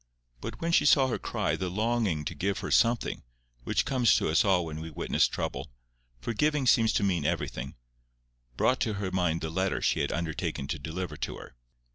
But 0.41 0.59
when 0.61 0.71
she 0.71 0.87
saw 0.87 1.09
her 1.09 1.19
cry, 1.19 1.55
the 1.55 1.69
longing 1.69 2.25
to 2.25 2.33
give 2.33 2.57
her 2.61 2.71
something, 2.71 3.21
which 3.65 3.85
comes 3.85 4.15
to 4.15 4.29
us 4.29 4.43
all 4.43 4.65
when 4.65 4.79
we 4.81 4.89
witness 4.89 5.27
trouble—for 5.27 6.33
giving 6.33 6.65
seems 6.65 6.91
to 6.93 7.03
mean 7.03 7.23
everything—brought 7.23 8.79
to 8.79 8.93
her 8.95 9.11
mind 9.11 9.41
the 9.41 9.51
letter 9.51 9.79
she 9.79 9.99
had 9.99 10.11
undertaken 10.11 10.65
to 10.69 10.79
deliver 10.79 11.17
to 11.17 11.37
her. 11.37 11.55